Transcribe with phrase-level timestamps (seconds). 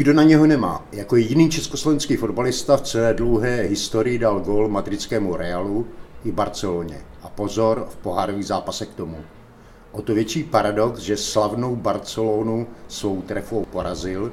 [0.00, 0.84] Nikdo na něho nemá.
[0.92, 5.86] Jako jediný československý fotbalista v celé dlouhé historii dal gól madridskému Realu
[6.24, 7.00] i Barceloně.
[7.22, 9.16] A pozor, v pohárových zápasech k tomu.
[9.92, 14.32] O to větší paradox, že slavnou Barcelonu svou trefou porazil,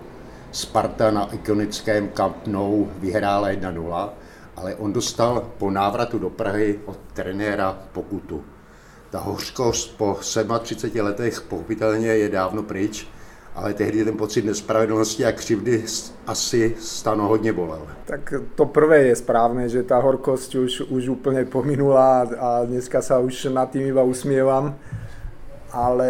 [0.52, 4.10] Sparta na ikonickém Camp Nou vyhrála 1-0,
[4.56, 8.44] ale on dostal po návratu do Prahy od trenéra pokutu.
[9.10, 10.20] Ta hořkost po
[10.62, 13.08] 37 letech pochopitelně je dávno pryč,
[13.58, 15.84] ale tehdy ten pocit nespravedlnosti a křivdy
[16.28, 17.82] asi stano hodně bolel.
[18.06, 23.18] Tak to prvé je správne, že tá horkosť už, už úplne pominula a dneska sa
[23.18, 24.78] už nad tým iba usmievam.
[25.74, 26.08] Ale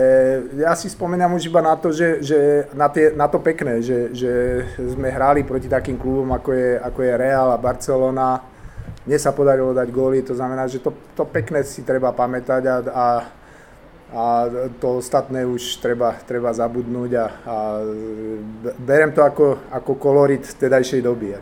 [0.54, 2.39] ja si spomínam už iba na to, že, že
[2.76, 4.32] na, tie, na to pekné, že, že
[4.78, 8.44] sme hrali proti takým klubom, ako je, ako je Real a Barcelona.
[9.08, 12.76] Mne sa podarilo dať góly, to znamená, že to, to pekné si treba pamätať a,
[12.92, 13.06] a
[14.13, 14.45] a
[14.80, 17.55] to ostatné už treba, treba zabudnúť a, a
[18.80, 21.36] berem to ako, ako kolorit tedajšej doby.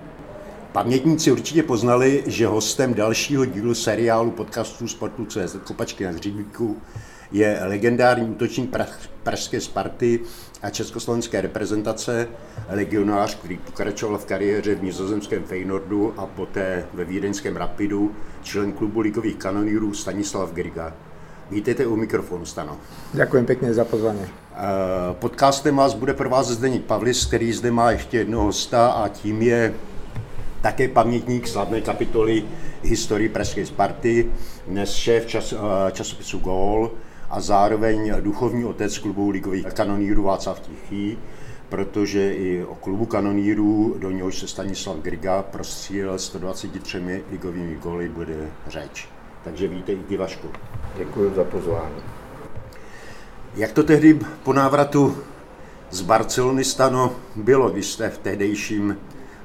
[0.71, 6.77] Pamětníci určitě poznali, že hostem dalšího dílu seriálu podcastů Sportu CZ Kopačky na hřibíku
[7.31, 8.75] je legendární útočník
[9.23, 10.19] pražské Sparty
[10.61, 12.27] a československé reprezentace,
[12.69, 18.99] legionář, který pokračoval v kariéře v nizozemském Feynordu a poté ve vídeňském Rapidu, člen klubu
[18.99, 20.93] ligových kanonírů Stanislav Griga.
[21.51, 22.77] Vítejte u mikrofonu, Stano.
[23.13, 24.25] Ďakujem pekne za pozvanie.
[24.25, 29.41] Eh, podcastem vás bude provázet Zdeník Pavlis, který zde má ještě jednoho hosta a tím
[29.41, 29.73] je
[30.61, 32.43] také pamětník slavné kapitoly
[32.81, 34.31] historii Pražské Sparty,
[34.67, 36.91] dnes šéf čas, eh, časopisu Gól
[37.29, 41.17] a zároveň duchovní otec klubu ligových kanonírů Václav Tichý,
[41.69, 48.49] protože i o klubu kanonírů, do něhož se Stanislav Griga prostřílel 123 ligovými góly, bude
[48.67, 49.14] řeč.
[49.45, 50.47] Takže vítej, Vašku.
[50.97, 51.95] Děkuji za pozvání.
[53.55, 55.17] Jak to tehdy po návratu
[55.91, 58.97] z Barcelony stano bylo, když jste v tehdejším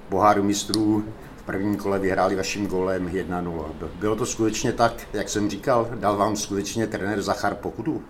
[0.08, 1.04] poháru mistrů
[1.36, 3.64] v prvním kole vyhráli vaším golem 1-0?
[3.94, 5.88] Bylo to skutečně tak, jak jsem říkal?
[5.94, 8.02] Dal vám skutečně trenér Zachar pokutu?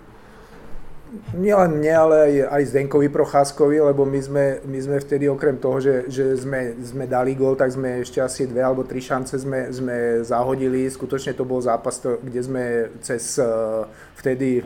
[1.34, 5.82] Nielen mne, ale aj, aj Zdenkovi Procházkovi, lebo my sme, my sme vtedy okrem toho,
[5.82, 9.70] že, že sme, sme dali gol, tak sme ešte asi dve alebo tri šance sme,
[9.74, 10.86] sme zahodili.
[10.86, 12.64] Skutočne to bol zápas, to, kde sme
[13.02, 13.86] cez uh,
[14.22, 14.62] vtedy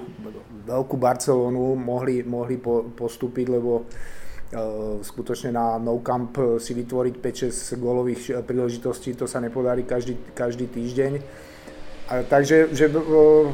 [0.69, 7.81] veľkú Barcelonu mohli, mohli po, postúpiť, lebo uh, skutočne na No Camp si vytvoriť 5-6
[7.81, 11.13] gólových príležitostí, to sa nepodarí každý, každý týždeň.
[12.05, 13.49] A, takže že, uh,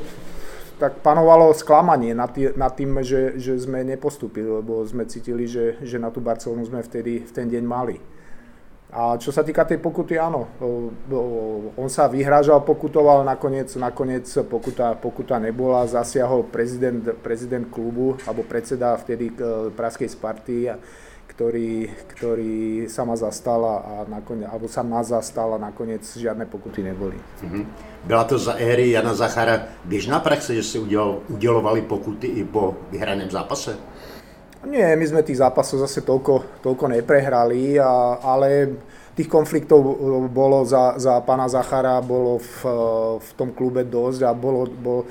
[0.81, 5.77] tak panovalo sklamanie nad, tý, nad tým, že, že sme nepostúpili, lebo sme cítili, že,
[5.85, 8.01] že na tú Barcelonu sme vtedy v ten deň mali.
[8.91, 10.51] A čo sa týka tej pokuty, áno,
[11.79, 18.99] on sa vyhrážal, pokutoval, nakoniec, nakoniec pokuta, pokuta nebola, zasiahol prezident, prezident klubu, alebo predseda
[18.99, 20.75] vtedy e, Praskej Sparty,
[21.41, 26.85] ktorý, ktorý sa ma zastal a nakoniec, alebo sa nás zastal a nakoniec žiadne pokuty
[26.85, 27.17] neboli.
[27.17, 27.65] Mm-hmm.
[28.05, 32.77] Byla to za éry Jana Zachara běžná praxe, že si udělal, udělovali pokuty i po
[32.93, 33.81] vyhraném zápase?
[34.69, 38.77] Nie, my sme tých zápasov zase toľko, toľko neprehrali, a, ale
[39.15, 39.95] tých konfliktov e,
[40.31, 42.75] bolo za, za pána Zachara bolo v, e,
[43.19, 45.05] v tom klube dosť a bolo, bol,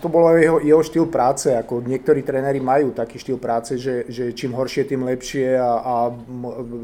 [0.00, 1.48] to bolo jeho, jeho štýl práce.
[1.48, 5.94] Ako niektorí tréneri majú taký štýl práce, že, že čím horšie, tým lepšie a, a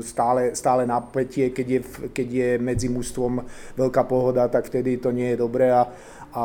[0.00, 1.81] stále, stále napätie, keď je,
[2.11, 3.44] keď je medzi mužstvom
[3.77, 5.69] veľká pohoda, tak vtedy to nie je dobré.
[5.71, 5.87] A,
[6.33, 6.44] a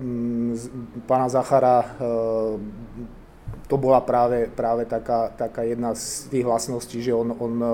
[0.00, 0.52] m,
[1.08, 1.88] pána Zachara e,
[3.70, 7.68] to bola práve, práve taká, taká jedna z tých vlastností, že on, on e,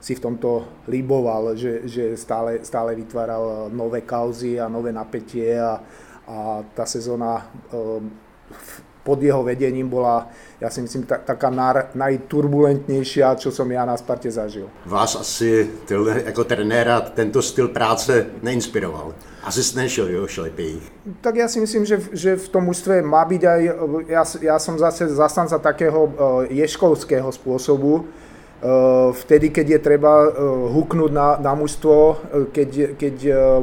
[0.00, 5.76] si v tomto líboval, že, že stále, stále vytváral nové kauzy a nové napätie a,
[6.24, 8.08] a tá sezóna um,
[9.04, 14.00] pod jeho vedením bola, ja si myslím, tak, taká nar, najturbulentnejšia, čo som ja na
[14.00, 14.64] Sparte zažil.
[14.88, 15.68] Vás asi
[16.24, 19.12] jako trenéra tento styl práce neinspiroval?
[19.44, 20.80] Asi ste nešiel jo, šlepej.
[21.20, 23.60] Tak ja si myslím, že, že v tom mužstve má byť aj,
[24.08, 26.10] ja, ja som zase zastanca takého uh,
[26.48, 30.32] ješkovského spôsobu, uh, vtedy, keď je treba uh,
[30.72, 32.24] huknúť na, na mužstvo,
[32.56, 33.16] keď, keď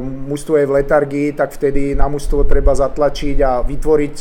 [0.06, 4.18] mužstvo je v letargii, tak vtedy na mužstvo treba zatlačiť a vytvoriť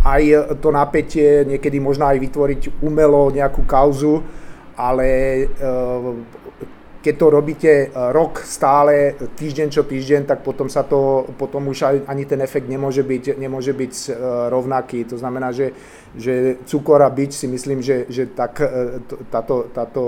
[0.00, 0.22] aj
[0.62, 4.22] to napätie, niekedy možno aj vytvoriť umelo nejakú kauzu,
[4.78, 5.44] ale
[7.00, 7.72] keď to robíte
[8.12, 13.00] rok stále, týždeň čo týždeň, tak potom sa to, potom už ani ten efekt nemôže
[13.00, 13.94] byť, nemôže byť
[14.52, 15.08] rovnaký.
[15.08, 15.72] To znamená, že,
[16.12, 18.60] že cukor a bič si myslím, že, že tak,
[19.32, 20.02] táto, táto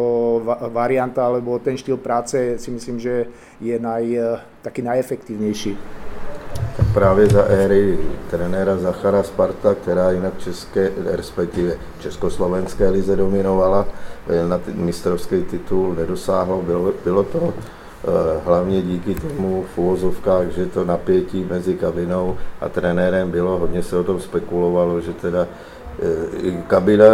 [0.68, 3.24] varianta alebo ten štýl práce si myslím, že
[3.56, 4.04] je naj,
[4.60, 5.72] taký najefektívnejší.
[6.76, 7.98] Tak právě za éry
[8.30, 13.86] trenéra Zachara Sparta, která jinak české, respektive československé lize dominovala,
[14.28, 16.62] eh, na mistrovský titul nedosáhlo.
[16.62, 22.68] Bylo, bylo to eh, hlavně díky tomu v úvozovkách, že to napětí mezi kabinou a
[22.68, 25.46] trenérem bylo, hodně se o tom spekulovalo, že teda
[26.02, 27.04] eh, kabina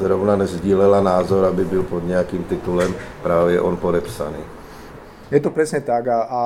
[0.00, 4.42] zrovna nezdílela názor, aby byl pod nějakým titulem právě on podepsaný.
[5.30, 6.42] Je to presne tak a, a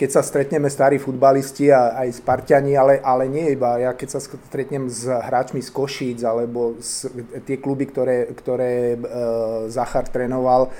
[0.00, 3.76] keď sa stretneme starí futbalisti a aj Spartiani, ale, ale nie iba.
[3.76, 7.12] Ja keď sa stretnem s hráčmi z Košíc alebo z,
[7.44, 8.98] tie kluby, ktoré, ktoré e,
[9.68, 10.72] Zachar trénoval,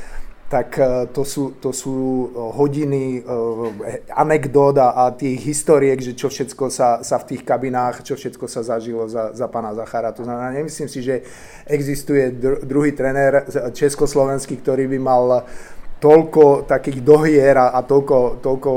[0.48, 6.72] tak e, to sú, to sú hodiny e, anekdót a, tých historiek, že čo všetko
[6.72, 10.16] sa, sa v tých kabinách, čo všetko sa zažilo za, za pána Zachara.
[10.16, 11.28] To znamená, nemyslím si, že
[11.68, 13.44] existuje dr- druhý trenér
[13.76, 15.44] československý, ktorý by mal
[16.00, 18.70] toľko takých dohier a, a toľko, toľko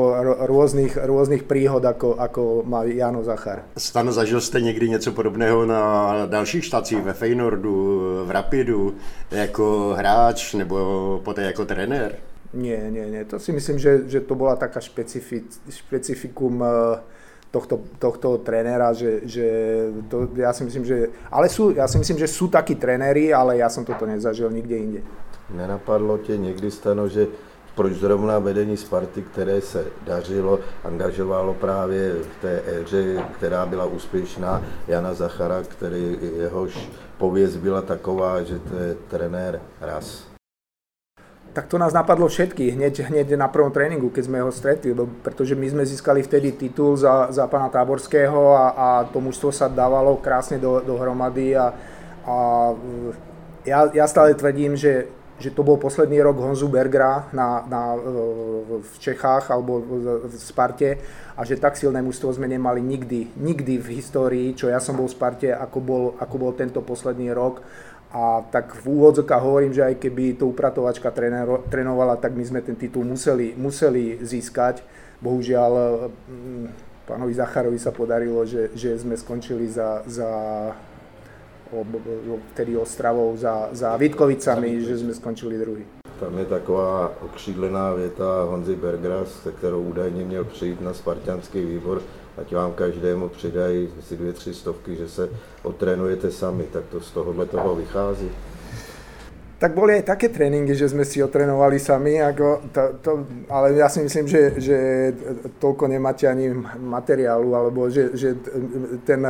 [0.44, 3.64] rôznych, rôznych príhod, ako, ako má Jano Zachar.
[3.78, 8.96] Stan, zažil jste někdy něco podobného na dalších štacích, ve Feynordu, v Rapidu,
[9.32, 12.16] jako hráč nebo poté jako trenér?
[12.54, 13.26] Nie, nie, nie.
[13.26, 16.70] To si myslím, že, že to bola taká špecifi, špecifikum eh,
[17.50, 19.46] tohto, tohto trénera, že, že
[20.06, 23.58] to, ja si myslím, že, ale sú, ja si myslím, že sú takí tréneri, ale
[23.58, 25.02] ja som toto nezažil nikde inde.
[25.54, 27.28] Nenapadlo tě někdy stano, že
[27.76, 34.62] proč zrovna vedení Sparty, které se dařilo, angažovalo právě v té éře, která byla úspěšná,
[34.88, 40.34] Jana Zachara, který jehož pověst byla taková, že to je trenér raz.
[41.54, 44.90] Tak to nás napadlo všetkých hneď, hneď na prvom tréningu, keď sme ho stretli,
[45.22, 49.70] pretože my sme získali vtedy titul za, za pána Táborského a, a to mužstvo sa
[49.70, 51.70] dávalo krásne do, dohromady a,
[52.26, 52.36] a
[53.70, 57.98] ja, ja stále tvrdím, že že to bol posledný rok Honzu Bergera na, na,
[58.80, 59.82] v Čechách alebo
[60.30, 61.02] v Sparte
[61.34, 65.10] a že tak silné mužstvo sme nemali nikdy, nikdy v histórii, čo ja som bol
[65.10, 67.66] v Sparte, ako bol, ako bol tento posledný rok.
[68.14, 71.10] A tak v úvodzokách hovorím, že aj keby to upratovačka
[71.66, 74.86] trénovala, tak my sme ten titul museli, museli získať.
[75.18, 75.72] Bohužiaľ,
[76.30, 76.66] mm,
[77.10, 80.30] pánovi Zacharovi sa podarilo, že, že sme skončili za, za
[82.54, 85.86] vtedy Ostravou za, za Vítkovicami, že jsme skončili druhý.
[86.20, 92.02] Tam je taková okřídlená věta Honzy Bergera, se kterou údajně měl přijít na spartianský výbor,
[92.38, 95.30] ať vám každému přidají si dvě, tři stovky, že se
[95.64, 98.32] otrénujete sami, tak to z tohohle toho vychází.
[99.64, 103.12] Tak boli aj také tréningy, že sme si otrénovali sami, ako to, to,
[103.48, 104.78] ale ja si myslím, že, že
[105.64, 108.36] toľko nemáte ani materiálu, alebo že, že
[109.08, 109.24] ten,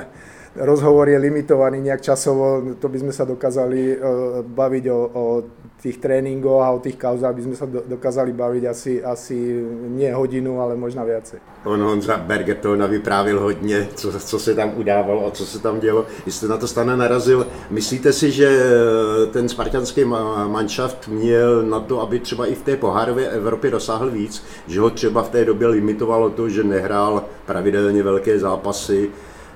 [0.56, 3.98] rozhovor je limitovaný nejak časovo, to by sme sa dokázali uh,
[4.46, 5.26] baviť o, o
[5.84, 9.36] tých tréningoch a o tých kauzách by sme sa do, dokázali baviť asi, asi
[9.92, 11.44] nie hodinu, ale možná viacej.
[11.66, 15.80] On Honza Berger to navyprávil hodně, co, co se tam udávalo a co se tam
[15.80, 16.06] dělo.
[16.28, 17.48] Jste na to stane narazil.
[17.70, 20.06] Myslíte si, že eh, ten spartanský
[20.48, 24.90] manšaft měl na to, aby třeba i v té pohárové Evropě dosáhl víc, že ho
[24.90, 29.10] třeba v té době limitovalo to, že nehrál pravidelně velké zápasy,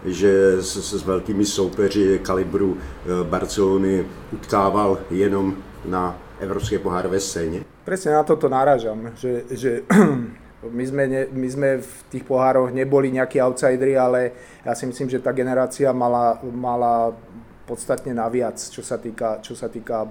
[0.06, 7.62] že s, s velkými soupeři kalibru eh, Barcelony utkával jenom na evropské pohárové scéně?
[7.86, 9.82] Presne na toto náražam, že, že
[10.75, 14.32] my, sme ne, my sme v tých pohároch neboli nejakí outsideri, ale
[14.68, 17.16] ja si myslím, že tá generácia mala, mala
[17.63, 20.10] podstatne naviac, čo sa týka, čo sa týka eh,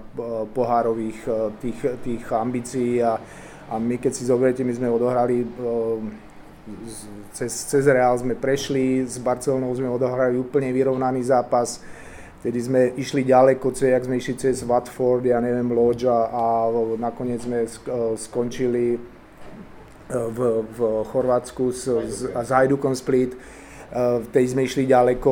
[0.56, 3.20] pohárových eh, tých, tých ambícií a,
[3.68, 5.44] a my keď si zoberiete, my sme odohrali
[7.32, 11.80] cez, cez Real sme prešli, s Barcelonou sme odohrali úplne vyrovnaný zápas,
[12.46, 17.66] Vtedy sme išli ďaleko, jak sme išli cez Watford, ja neviem, Lodge a nakoniec sme
[18.14, 18.98] skončili e,
[20.14, 20.78] v, v
[21.10, 23.34] Chorvátsku s, s, s Hajdukom Split.
[23.34, 23.38] E,
[24.30, 25.30] vtedy sme išli ďaleko.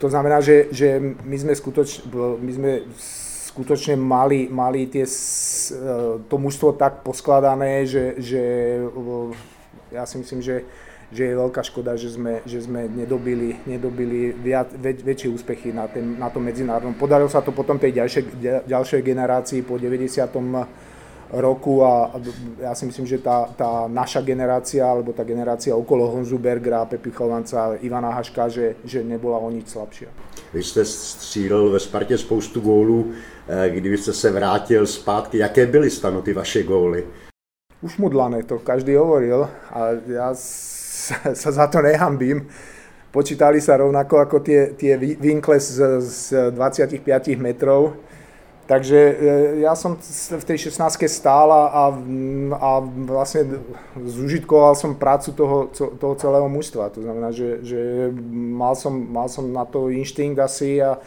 [0.00, 2.08] To znamená, že, že my sme skutočne,
[2.40, 2.70] my sme
[3.52, 5.12] skutočne mali, mali tie, e,
[6.32, 8.42] to mužstvo tak poskladané, že, že
[9.92, 10.64] ja si myslím, že,
[11.12, 15.86] že je veľká škoda, že sme, že sme nedobili, nedobili viac, väč, väčšie úspechy na,
[15.86, 16.96] ten, na tom medzinárodnom.
[16.96, 18.24] Podarilo sa to potom tej ďalšej,
[18.64, 20.24] ďalšej generácii po 90.
[21.32, 22.12] roku a
[22.60, 27.08] ja si myslím, že tá, tá naša generácia, alebo tá generácia okolo Honzu Bergera, Pepi
[27.08, 30.08] Chovanca, Ivana Haška, že, že nebola o nič slabšia.
[30.52, 33.12] Vy jste střílel ve Spartě spoustu gólů,
[33.48, 37.04] eh, kdybyste se vrátil zpátky, jaké byly stano ty vaše góly?
[37.82, 42.46] Už mudlané, to každý hovoril a ja sa za to nehambím.
[43.10, 47.02] Počítali sa rovnako ako tie, tie vinkle z, z 25
[47.42, 47.98] metrov
[48.62, 49.14] Takže e,
[49.66, 51.90] ja som v tej 16 stál a,
[52.56, 52.70] a
[53.04, 53.58] vlastne
[53.98, 56.94] zužitkoval som prácu toho, toho celého mužstva.
[56.94, 61.02] To znamená, že, že mal, som, mal som na to inštinkt asi a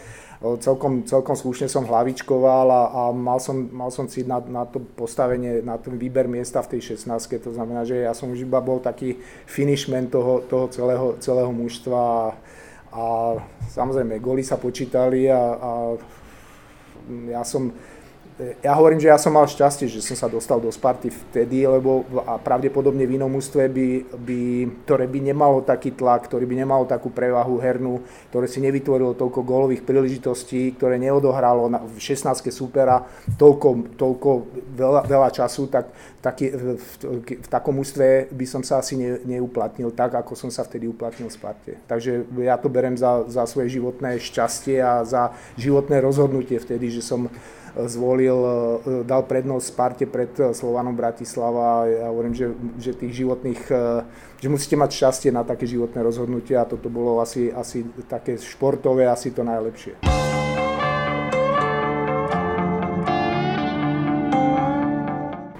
[0.61, 4.77] celkom, celkom slušne som hlavičkoval a, a mal, som, mal som cít na, na to
[4.77, 7.09] postavenie, na ten výber miesta v tej 16
[7.41, 9.17] To znamená, že ja som už iba bol taký
[9.49, 12.25] finishman toho, toho celého, celého mužstva a,
[12.93, 13.05] a
[13.73, 15.71] samozrejme, goly sa počítali a, a
[17.33, 17.73] ja som
[18.35, 22.03] ja hovorím, že ja som mal šťastie, že som sa dostal do Sparty vtedy, lebo
[22.27, 24.39] a pravdepodobne v inom ústve by, by,
[24.83, 28.03] ktoré by nemalo taký tlak, ktorý by nemalo takú prevahu hernú,
[28.35, 33.07] ktoré si nevytvorilo toľko gólových príležitostí, ktoré neodohralo na, v 16 supera
[33.39, 34.29] toľko, toľko
[34.75, 39.15] veľa, veľa času, tak taký, v, v, v takom ústve by som sa asi ne,
[39.23, 41.71] neuplatnil tak, ako som sa vtedy uplatnil v Sparte.
[41.87, 46.99] Takže ja to berem za, za svoje životné šťastie a za životné rozhodnutie vtedy, že
[46.99, 47.31] som
[47.83, 48.51] zvolil, e,
[49.03, 51.83] dal prednosť Sparte pred e, Slovanom Bratislava.
[51.91, 53.83] Ja hovorím, že, že tých životných, e,
[54.39, 59.07] že musíte mať šťastie na také životné rozhodnutia a toto bolo asi, asi také športové,
[59.11, 59.99] asi to najlepšie.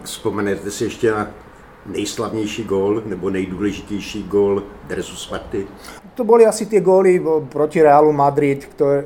[0.03, 1.27] Vzpomenete si ještě na
[1.85, 5.67] nejslavnější gól nebo nejdůležitější gól dresu Sparty?
[6.15, 7.19] To boli asi tie góly
[7.51, 9.03] proti Realu Madrid, ktoré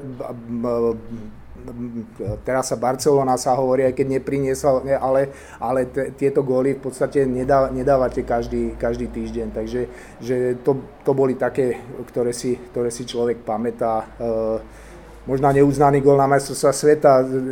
[2.46, 5.30] teraz sa Barcelona sa hovorí, aj keď nepriniesol, ale,
[5.62, 9.82] ale t- tieto góly v podstate nedá, nedávate každý, každý týždeň, takže
[10.22, 14.06] že to, to boli také, ktoré si, ktoré si človek pamätá.
[14.18, 14.88] E,
[15.30, 17.12] možná neuznaný gól na majstrovstvá sveta.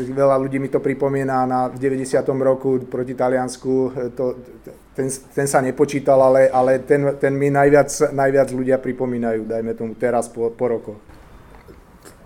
[0.09, 2.25] Veľa ľudí mi to pripomína na, v 90.
[2.41, 3.74] roku proti Taliansku.
[4.17, 4.25] To,
[4.97, 9.93] ten, ten sa nepočítal, ale, ale ten, ten mi najviac, najviac ľudia pripomínajú, dajme tomu
[9.93, 11.16] teraz po, po rokoch.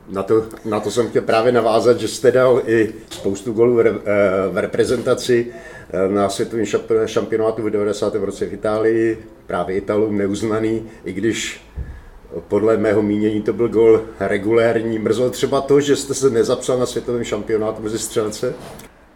[0.09, 3.83] Na to, na to jsem chtěl právě navázat, že jste dal i spoustu golů v,
[4.51, 5.47] v reprezentaci
[5.93, 6.65] eh, na světovém
[7.05, 8.15] šampionátu v 90.
[8.15, 9.17] roce v Itálii,
[9.47, 11.61] právě Italům neuznaný, i když
[12.47, 14.99] podle mého mínění to byl gol regulérní.
[14.99, 18.53] Mrzlo třeba to, že jste se nezapsal na světovém šampionátu mezi střelce?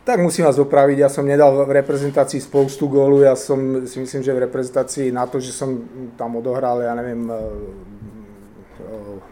[0.06, 4.22] Tak musím vás opraviť, ja som nedal v reprezentácii spoustu gólu, ja som si myslím,
[4.22, 5.82] že v reprezentácii na to, že som
[6.13, 7.25] tam odohral, ja neviem,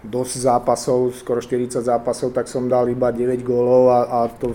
[0.03, 4.51] dosť zápasov, skoro 40 zápasov, tak som dal iba 9 gólov a, a to,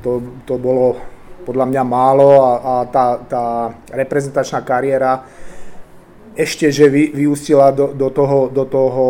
[0.00, 0.10] to,
[0.48, 0.96] to bolo
[1.44, 3.44] podľa mňa málo a, a tá, tá
[3.92, 5.24] reprezentačná kariéra
[6.34, 9.04] ešte, že vy, vyústila do, do, toho, do, toho,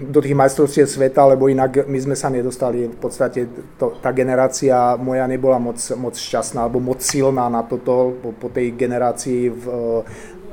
[0.00, 3.44] do tých majstrovstiev sveta, lebo inak my sme sa nedostali, v podstate
[3.76, 8.48] to, tá generácia moja nebola moc, moc šťastná, alebo moc silná na toto, po, po
[8.48, 9.64] tej generácii v,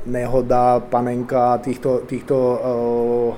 [0.08, 3.30] Nehoda, Panenka, týchto, týchto uh,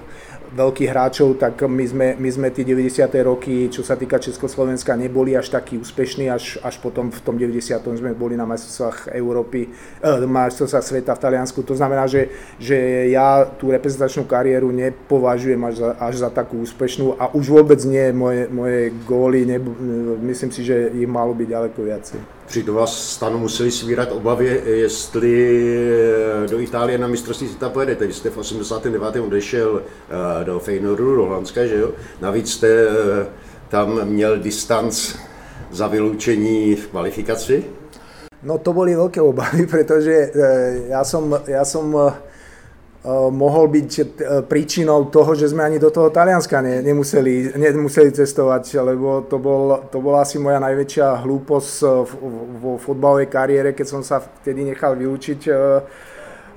[0.50, 3.07] veľkých hráčov, tak my sme, my sme tie 90.
[3.23, 7.78] roky, čo sa týka Československa, neboli až takí úspešní, až, až potom v tom 90.
[7.78, 11.62] sme boli na majstrovstvách Európy, eh, majstrovstvách sveta v Taliansku.
[11.62, 17.14] To znamená, že, že ja tú reprezentačnú kariéru nepovažujem až za, až za takú úspešnú
[17.14, 19.59] a už vôbec nie moje, moje góly, ne,
[20.26, 25.35] myslím si, že ich malo byť ďaleko viacej při vás stanu museli svírat obavy, jestli
[26.45, 28.07] eh, do Itálie na mistrovství světa pojedete.
[28.07, 29.16] Vy jste v 89.
[29.16, 31.90] odešel eh, do Feyenoordu, do Holandska, že jo?
[32.21, 33.26] Navíc jste eh,
[33.69, 35.14] tam měl distanc
[35.71, 37.64] za vyloučení v kvalifikaci?
[38.42, 40.33] No to boli veľké obavy, pretože
[40.88, 41.92] ja som, ja som
[43.33, 44.04] mohol byť eh,
[44.45, 49.88] príčinou toho, že sme ani do toho Talianska ne, nemuseli, nemuseli cestovať, lebo to, bol,
[49.88, 51.88] to bola asi moja najväčšia hlúposť eh,
[52.61, 55.40] vo fotbalovej kariére, keď som sa vtedy nechal vylúčiť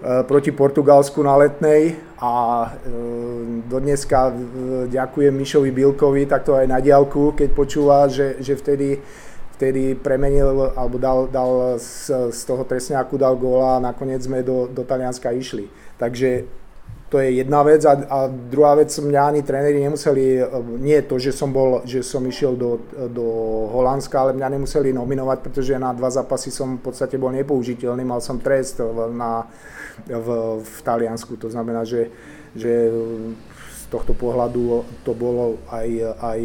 [0.03, 1.95] proti Portugalsku na letnej.
[2.19, 2.67] A
[3.71, 4.35] do dneska
[4.91, 8.99] ďakujem Mišovi Bilkovi takto aj na diálku, keď počúva, že, že vtedy
[9.53, 14.65] vtedy premenil, alebo dal, dal z, z toho trestňáku dal góla a nakoniec sme do,
[14.67, 15.69] do Talianska išli.
[15.97, 16.45] Takže
[17.13, 20.41] to je jedna vec a, a druhá vec, mňa ani tréneri nemuseli,
[20.81, 22.81] nie to, že som, bol, že som išiel do,
[23.13, 23.25] do
[23.69, 28.17] Holandska, ale mňa nemuseli nominovať, pretože na dva zápasy som v podstate bol nepoužiteľný, mal
[28.17, 28.81] som trest
[29.13, 29.45] na,
[30.09, 30.27] v,
[30.65, 32.09] v Taliansku, to znamená, že,
[32.57, 32.89] že
[33.93, 36.39] tohto pohľadu to bolo aj, aj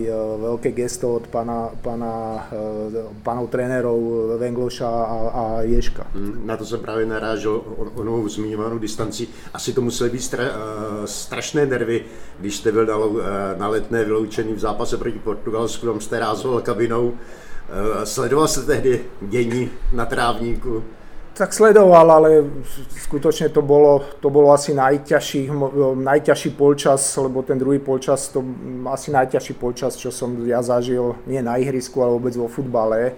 [0.45, 2.45] veľké gesto od pána, pána,
[3.25, 6.13] pánov trénerov Vengloša a, a Ješka.
[6.13, 7.63] Mm, na to jsem právě narážel
[7.95, 9.29] onou zmiňovanou distanci.
[9.55, 10.45] Asi to musely být stra,
[11.05, 12.05] strašné nervy,
[12.41, 12.87] když jste byl
[13.59, 17.15] na letné vyloučený v zápase proti Portugalsku, tam jste rázoval kabinou.
[18.05, 20.83] Sledoval se tehdy dění na trávníku?
[21.39, 22.31] Tak sledoval, ale
[23.07, 25.47] skutočne to bolo, to bolo asi najťažší,
[25.95, 28.43] najťažší polčas, lebo ten druhý polčas, to
[28.91, 33.15] asi najťažší polčas, čo som ja zažil, nie na ihrisku, ale vôbec vo futbale.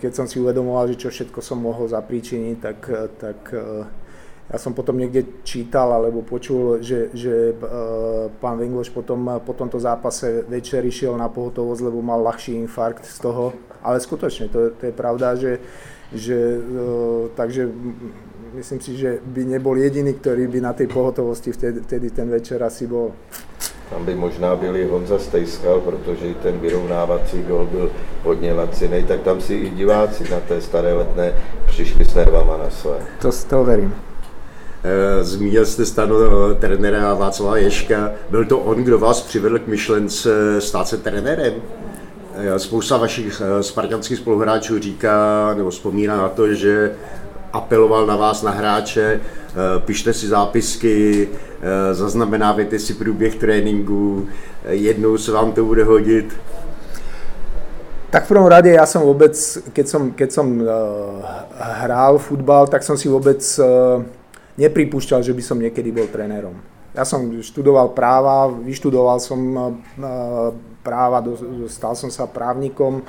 [0.00, 2.80] Keď som si uvedomoval, že čo všetko som mohol zapríčiniť, tak,
[3.20, 3.84] tak e,
[4.48, 7.54] ja som potom niekde čítal alebo počul, že, že e,
[8.40, 13.18] pán Vengloš potom po tomto zápase večer išiel na pohotovosť, lebo mal ľahší infarkt z
[13.20, 13.52] toho.
[13.84, 15.60] Ale skutočne, to, to je pravda, že
[16.14, 17.68] že, e, takže
[18.54, 22.62] myslím si, že by nebol jediný, ktorý by na tej pohotovosti vtedy, vtedy ten večer
[22.62, 23.12] asi bol.
[23.90, 27.90] Tam by možná byl i Honza Stejskal, protože ten vyrovnávací gol byl
[28.24, 31.32] hodně laciný, tak tam si i diváci na té staré letné
[31.66, 32.98] přišli s nervama na své.
[33.22, 33.94] To, to verím.
[34.84, 38.12] E, zmínil jste stanu e, trenéra Václava Ješka.
[38.30, 41.52] Byl to on, kdo vás přivedl k myšlence stát se trenérem?
[42.38, 46.94] Eh, spousta vašich eh, spartanských spoluhráčů říká nebo vzpomíná na to, že
[47.52, 51.28] apeloval na vás, na hráče, eh, pište si zápisky,
[51.92, 54.28] zaznamenávejte si průběh tréninku,
[54.68, 56.36] jednou se vám to bude hodit.
[58.10, 59.34] Tak v prvom rade ja som vôbec,
[59.74, 61.20] keď som, keď som uh,
[61.82, 64.00] hral futbal, tak som si vôbec uh,
[64.56, 66.56] nepripúšťal, že by som niekedy bol trénerom.
[66.96, 70.56] Ja som študoval práva, vyštudoval som uh,
[70.88, 71.20] práva,
[71.68, 73.04] stal som sa právnikom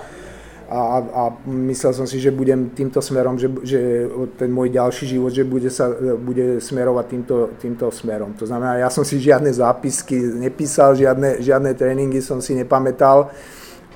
[0.69, 4.05] a, a myslel som si, že budem týmto smerom, že, že
[4.37, 5.89] ten môj ďalší život, že bude, sa,
[6.21, 8.37] bude smerovať týmto, týmto smerom.
[8.37, 13.33] To znamená, ja som si žiadne zápisky nepísal, žiadne, žiadne tréningy som si nepamätal,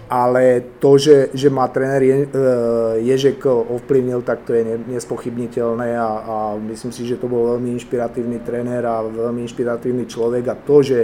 [0.10, 2.28] ale to, že, že ma tréner Je, e,
[3.06, 8.42] Ježek ovplyvnil, tak to je nespochybniteľné a, a myslím si, že to bol veľmi inšpiratívny
[8.42, 11.00] tréner a veľmi inšpiratívny človek a to, že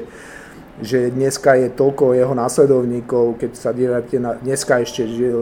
[0.79, 5.35] že dneska je toľko jeho následovníkov, keď sa dívate na, dneska ešte žil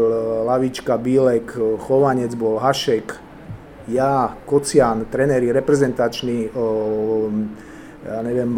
[0.49, 1.53] Lavička, Bílek,
[1.85, 3.13] Chovanec bol, Hašek,
[3.87, 6.51] ja, Kocian, trenéri reprezentační,
[8.07, 8.51] ja neviem,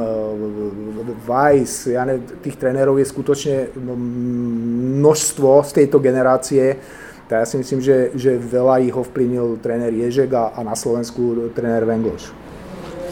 [1.26, 6.78] Weiss, ja neviem, tých trénerov je skutočne množstvo z tejto generácie,
[7.30, 11.54] tak ja si myslím, že, že veľa ich ovplyvnil tréner Ježek a, a na Slovensku
[11.54, 12.49] tréner Vengloš.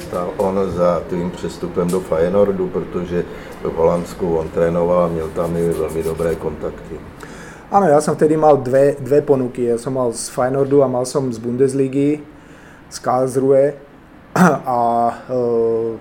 [0.07, 3.23] Stal on za tým přestupem do Feyenoordu, protože
[3.63, 6.95] v Holandsku on trénoval a měl tam i veľmi dobré kontakty.
[7.67, 9.67] Áno, ja som vtedy mal dve, dve ponuky.
[9.67, 12.23] Ja som mal z Feyenoordu a mal som z Bundesligy,
[12.87, 13.75] z Karlsruhe
[14.63, 14.79] a
[15.27, 15.99] uh,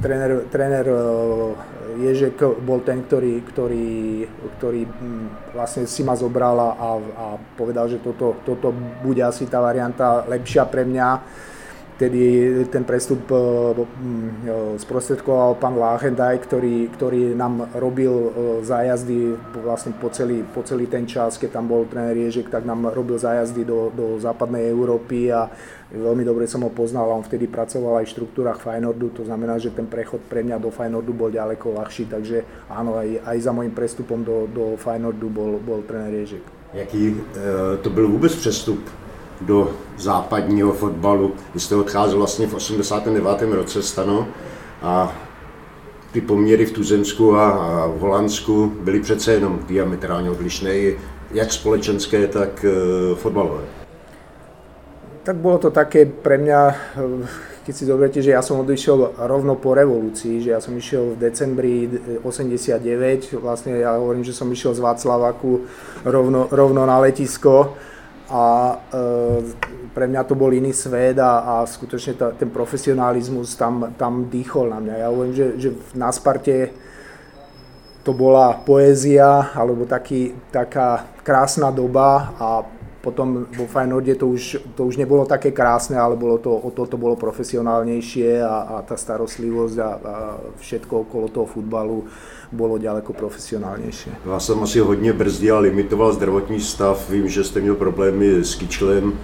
[0.00, 1.52] tréner, uh,
[2.00, 4.24] Ježek bol ten, ktorý, ktorý,
[4.56, 7.26] ktorý um, vlastne si ma zobral a, a
[7.60, 8.72] povedal, že toto, toto
[9.04, 11.08] bude asi tá varianta lepšia pre mňa
[12.02, 18.28] Vtedy ten prestup e, mm, sprostredkoval pán Láchendaj, ktorý, ktorý nám robil e,
[18.66, 22.90] zájazdy vlastne po celý, po celý ten čas, keď tam bol tréner Ježek, tak nám
[22.90, 25.46] robil zájazdy do, do západnej Európy a
[25.94, 27.06] veľmi dobre som ho poznal.
[27.06, 30.58] A on vtedy pracoval aj v štruktúrach Feyenoordu, to znamená, že ten prechod pre mňa
[30.58, 35.30] do Feyenoordu bol ďaleko ľahší, takže áno, aj, aj za môjim prestupom do, do Feyenoordu
[35.30, 36.42] bol, bol tréner Ježek.
[36.74, 38.90] Jaký e, to byl vůbec přestup
[39.46, 41.32] do západního fotbalu.
[41.54, 43.42] Vy jste odcházel vlastně v 89.
[43.42, 44.28] roce stano
[44.82, 45.12] a
[46.12, 50.74] ty poměry v Tuzemsku a, a v Holandsku byly přece jenom diametrálně odlišné,
[51.30, 53.62] jak společenské, tak e, fotbalové.
[55.22, 56.74] Tak bolo to také pre mňa, e,
[57.62, 61.30] keď si zoberiete, že ja som odišiel rovno po revolúcii, že ja som išiel v
[61.30, 61.74] decembri
[62.26, 65.62] 89, vlastne ja hovorím, že som išiel z Václavaku
[66.02, 67.78] rovno, rovno na letisko,
[68.32, 69.00] a e,
[69.92, 74.72] pre mňa to bol iný svet a, a skutočne to, ten profesionalizmus tam, tam dýchol
[74.72, 74.94] na mňa.
[74.96, 76.72] Ja hovorím, že, že na Sparte
[78.02, 82.48] to bola poézia alebo taký, taká krásna doba a
[83.02, 86.86] potom vo Feyenoorde to už, to už nebolo také krásne, ale bolo to, o to,
[86.86, 90.14] to bolo profesionálnejšie a, a tá starostlivosť a, a
[90.62, 92.06] všetko okolo toho futbalu
[92.54, 94.22] bolo ďaleko profesionálnejšie.
[94.24, 97.10] Vás som asi hodně brzdil a limitoval zdravotní stav.
[97.10, 99.18] Vím, že jste měl problémy s kyčlem.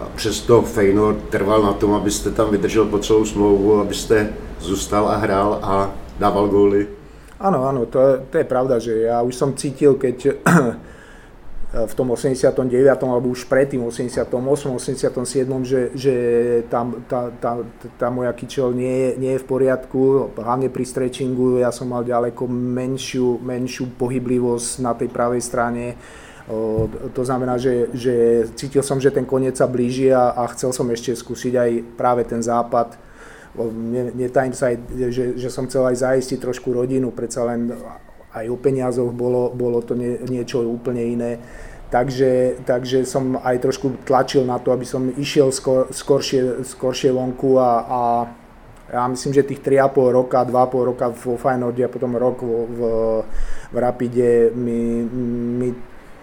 [0.00, 4.28] A přesto Feyenoord trval na tom, abyste tam vydržel po celou smlouvu, abyste
[4.60, 6.86] zůstal a hrál a dával góly.
[7.42, 7.98] Áno, áno, to,
[8.30, 10.38] to je pravda, že ja už som cítil, keď
[11.72, 12.68] v tom 89.
[13.00, 14.28] alebo už predtým 88.
[14.28, 15.08] 87.
[15.64, 16.14] že, že
[16.68, 17.64] tam, tá, tá,
[17.96, 22.04] tá moja kyčel nie je, nie je v poriadku, hlavne pri stretchingu, ja som mal
[22.04, 25.96] ďaleko menšiu, menšiu pohyblivosť na tej pravej strane,
[27.16, 30.84] to znamená, že, že cítil som, že ten koniec sa blíži a, a chcel som
[30.92, 33.00] ešte skúsiť aj práve ten západ,
[34.12, 34.76] netajím sa aj,
[35.12, 37.72] že, že som chcel aj zaistiť trošku rodinu, predsa len
[38.32, 41.32] aj o peniazoch bolo, bolo to nie, niečo úplne iné.
[41.92, 47.60] Takže, takže som aj trošku tlačil na to, aby som išiel skor, skoršie, skoršie vonku
[47.60, 48.00] a, a
[48.88, 52.80] ja myslím, že tých 3,5 roka, 2,5 roka vo Feyenoorde a potom rok v, v,
[53.72, 55.04] v Rapide mi,
[55.60, 55.68] mi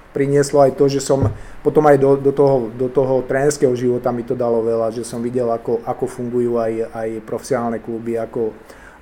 [0.10, 1.30] prinieslo aj to, že som
[1.62, 5.22] potom aj do, do, toho, do toho trénerského života mi to dalo veľa, že som
[5.22, 8.58] videl, ako, ako fungujú aj, aj profesionálne kluby, ako,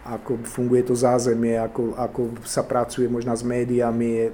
[0.08, 4.32] ako funguje to zázemie, ako, ako sa pracuje možno s médiami.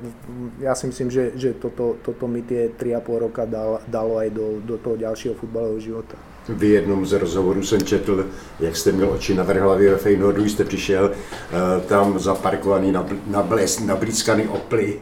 [0.61, 4.61] Ja si myslím, že, že toto, toto mi tie 3,5 roka dal, dalo aj do,
[4.61, 6.13] do toho ďalšieho futbalového života.
[6.43, 8.27] V jednom z rozhovorů jsem četl,
[8.59, 13.43] jak jste měl oči na vrhlavě ve Feynordu, jste přišel uh, tam zaparkovaný na, na
[13.43, 14.99] bles, nablízkaný oply.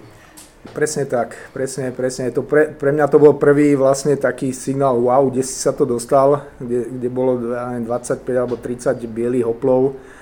[0.61, 2.29] Presne tak, presne, presne.
[2.29, 5.89] To pre, pre mňa to bol prvý vlastne taký signál, wow, kde si sa to
[5.89, 10.19] dostal, kde, kde bolo ja neviem, 25 alebo 30 bielých oplov Eh,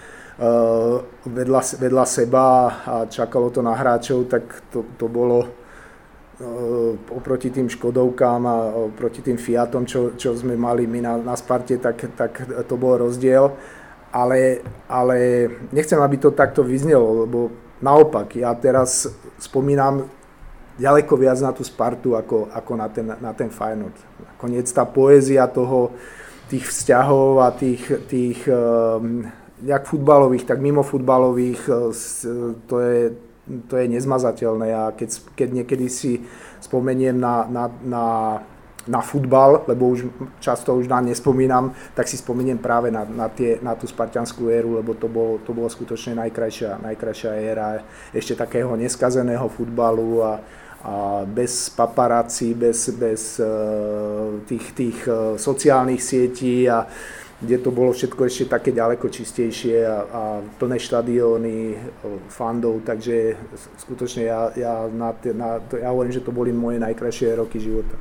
[1.28, 2.46] vedľa, vedľa seba
[2.88, 8.56] a čakalo to na hráčov, tak to, to bolo eh, oproti tým Škodovkám a
[8.88, 12.32] oproti tým Fiatom, čo, čo sme mali my na, na Sparte, tak, tak
[12.68, 13.52] to bol rozdiel.
[14.10, 19.06] Ale, ale nechcem, aby to takto vyznelo, lebo naopak, ja teraz
[19.38, 20.10] spomínam
[20.82, 23.94] ďaleko viac na tú Spartu ako, ako na ten, na ten Feyenoord.
[24.34, 25.94] Nakoniec tá poézia toho,
[26.50, 29.22] tých vzťahov a tých, tých um,
[29.64, 31.74] jak futbalových, tak mimo futbalových, e,
[32.68, 33.12] to je,
[33.68, 34.68] to je nezmazateľné.
[34.76, 36.24] A keď, keď niekedy si
[36.60, 38.06] spomeniem na, na, na,
[38.88, 40.08] na futbal, lebo už
[40.40, 44.80] často už na nespomínam, tak si spomeniem práve na, na, tie, na tú spartianskú éru,
[44.80, 47.84] lebo to bolo, to bolo skutočne najkrajšia, najkrajšia éra
[48.16, 50.34] ešte takého neskazeného futbalu a,
[50.80, 50.94] a
[51.28, 54.98] bez paparáci, bez, bez uh, tých, tých
[55.36, 56.88] sociálnych sietí a
[57.42, 60.22] kde to bolo všetko ešte také ďaleko čistejšie a, a
[60.60, 61.80] plné štadióny,
[62.28, 63.40] fandov, takže
[63.80, 67.96] skutočne ja, ja, na, na, to, ja hovorím, že to boli moje najkrajšie roky života.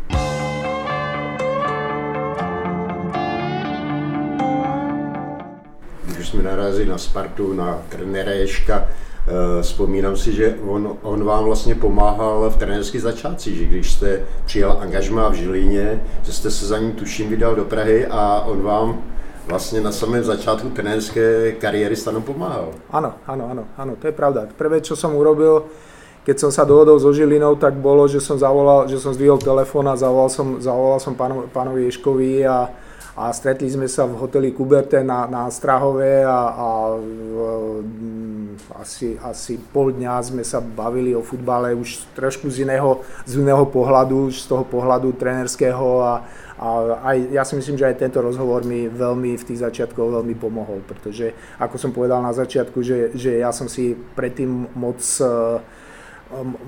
[6.14, 11.44] Když jsme narazili na Spartu, na trenéra Ješka, eh, vzpomínám si, že on, on vám
[11.44, 16.66] vlastně pomáhal v trenérských začátcích, že když jste přijal angažmá v Žilíně, že jste se
[16.66, 19.03] za ním tuším vydal do Prahy a on vám
[19.48, 22.76] vlastne na samém začátku trenérskej kariéry stanom pomáhal.
[22.92, 24.44] Áno, áno, áno, áno, to je pravda.
[24.52, 25.64] Prvé, čo som urobil,
[26.28, 29.88] keď som sa dohodol so Žilinou, tak bolo, že som zavolal, že som zdvihol telefón
[29.88, 31.16] a zavolal som, zavolal som
[31.48, 32.68] pánovi Ješkovi a,
[33.18, 36.68] a stretli sme sa v hoteli Kuberte na, na Strahove a, a
[38.78, 43.66] asi, asi pol dňa sme sa bavili o futbale už trošku z iného, z iného
[43.66, 46.22] pohľadu, z toho pohľadu trenerského a,
[46.62, 46.68] a
[47.11, 50.78] aj, ja si myslím, že aj tento rozhovor mi veľmi v tých začiatkoch veľmi pomohol,
[50.87, 55.59] pretože ako som povedal na začiatku, že, že ja som si predtým moc uh,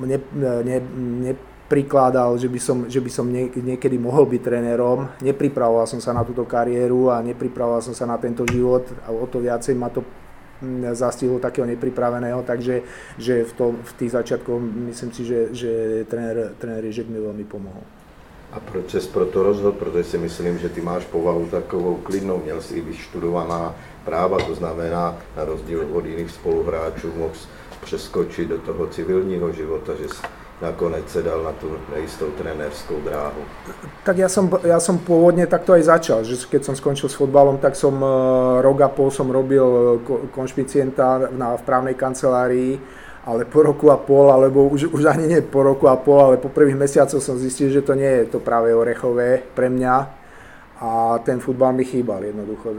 [0.03, 1.33] ne, ne,
[1.71, 5.07] neprikládal, že by som, že by som nie, niekedy mohol byť trénerom.
[5.23, 9.23] Nepripravoval som sa na túto kariéru a nepripravoval som sa na tento život a o
[9.31, 12.83] to viacej ma to mm, zastihlo takého nepripraveného, takže
[13.23, 14.59] že v, tom, v tých začiatkoch
[14.91, 15.71] myslím si, že, že
[16.11, 17.87] tréner, tréner Ježek mi veľmi pomohol.
[18.51, 19.79] A proč ses proto rozhodl?
[19.79, 25.23] Protože si myslím, že ty máš povahu takovou klidnou, měl jsi vyštudovaná práva, to znamená,
[25.39, 27.35] na rozdíl od jiných spoluhráčů, mohl
[27.81, 33.41] přeskočit do toho civilního života, že jsi nakonec se dal na tú neistou trenérskou dráhu.
[34.05, 37.57] Tak ja som, ja som pôvodne takto aj začal, že keď som skončil s fotbalom,
[37.57, 38.09] tak som e,
[38.61, 39.65] rok a pol som robil
[40.37, 42.77] konšpicienta na, v právnej kancelárii
[43.21, 46.37] ale po roku a pol, alebo už, už ani nie po roku a pol, ale
[46.41, 50.20] po prvých mesiacoch som zistil, že to nie je to práve orechové pre mňa
[50.81, 52.73] a ten futbal mi chýbal jednoducho.
[52.73, 52.77] E,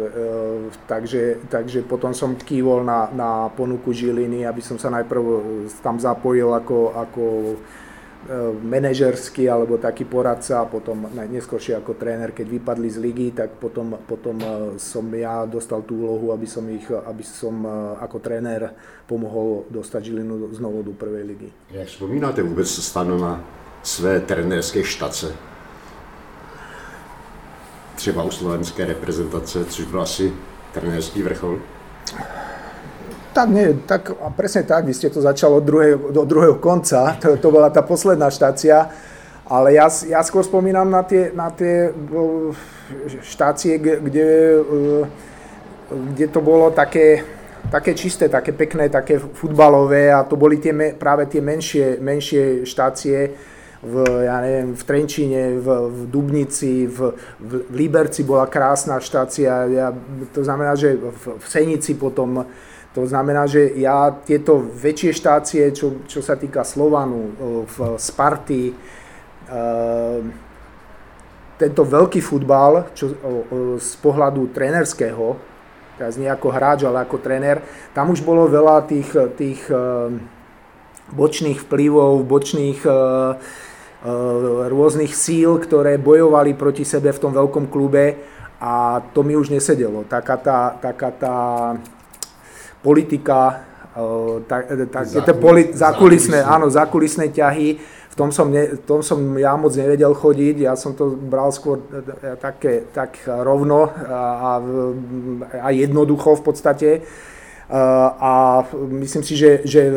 [0.90, 5.22] takže, takže potom som kývol na, na ponuku Žiliny, aby som sa najprv
[5.86, 7.24] tam zapojil ako, ako
[8.22, 13.58] E, manažerský alebo taký poradca a potom neskôršie ako tréner, keď vypadli z ligy, tak
[13.58, 18.22] potom, potom e, som ja dostal tú úlohu, aby som, ich, aby som e, ako
[18.22, 18.78] tréner
[19.10, 21.50] pomohol dostať Žilinu znovu do prvej ligy.
[21.72, 23.44] Jak vzpomínáte vůbec stanu na
[23.84, 25.51] své trenérské štace?
[28.02, 30.34] Třeba u slovenské reprezentace, což byl asi
[30.74, 31.60] trenérský vrchol?
[33.34, 37.16] Tak nie, tak a presne tak, vy ste to začalo od druhého, od druhého konca,
[37.22, 38.90] to, to bola tá posledná štácia
[39.52, 41.92] Ale ja, ja skôr spomínam na tie, na tie
[43.20, 44.64] štácie, kde,
[45.92, 47.28] kde to bolo také,
[47.68, 53.36] také čisté, také pekné, také futbalové a to boli tie, práve tie menšie, menšie štácie,
[53.82, 53.94] v,
[54.30, 59.90] ja neviem, v Trenčíne, v, v Dubnici, v, v Liberci bola krásna štácia, ja,
[60.32, 62.46] to znamená, že v, v Senici potom,
[62.94, 67.34] to znamená, že ja tieto väčšie štácie, čo, čo sa týka Slovanu,
[67.66, 68.78] v Sparty,
[69.52, 70.32] Ehm,
[71.60, 73.14] tento veľký futbal, čo
[73.78, 75.38] z pohľadu trenerského,
[75.94, 77.62] teraz nie ako hráč, ale ako tréner,
[77.94, 79.62] tam už bolo veľa tých, tých
[81.14, 83.38] bočných vplyvov, bočných ehm,
[84.72, 88.18] rôznych síl, ktoré bojovali proti sebe v tom veľkom klube
[88.58, 90.06] a to mi už nesedelo.
[90.10, 91.36] Taká tá, taká tá
[92.82, 93.62] politika,
[94.50, 97.78] tak, tak, zákulisné, zákulisné, áno, zákulisné ťahy,
[98.12, 101.48] v tom som, ne, v tom som ja moc nevedel chodiť, ja som to bral
[101.56, 104.60] skôr e, e, také, tak rovno a,
[105.64, 106.90] a jednoducho v podstate.
[107.72, 107.80] E,
[108.20, 109.88] a myslím si, že, že